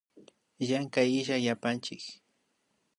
[0.67, 2.03] Llankay illak yapachik